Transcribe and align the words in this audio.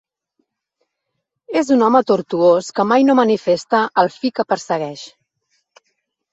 És 1.61 1.69
un 1.75 1.83
home 1.89 2.01
tortuós 2.13 2.71
que 2.79 2.87
mai 2.93 3.07
no 3.11 3.19
manifesta 3.21 3.85
el 4.05 4.13
fi 4.19 4.35
que 4.41 4.49
persegueix. 4.55 5.09